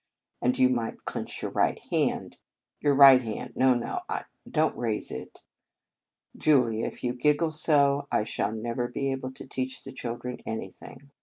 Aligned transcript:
And 0.41 0.57
you 0.57 0.67
might 0.67 1.05
clench 1.05 1.43
your 1.43 1.51
right 1.51 1.77
hand. 1.91 2.39
Your 2.79 2.95
right 2.95 3.21
hand. 3.21 3.53
No, 3.55 3.75
no, 3.75 3.99
don 4.49 4.71
t 4.73 4.79
raise 4.79 5.11
it. 5.11 5.43
Julia, 6.35 6.87
if 6.87 7.03
you 7.03 7.13
giggle 7.13 7.51
so, 7.51 8.07
I 8.11 8.23
shall 8.23 8.51
never 8.51 8.87
be 8.87 9.11
able 9.11 9.31
to 9.33 9.45
teach 9.45 9.83
the 9.83 9.91
children 9.93 10.39
anything. 10.43 11.11